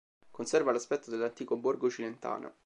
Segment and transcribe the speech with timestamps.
[0.31, 2.55] Conserva l'aspetto dell'antico borgo cilentano.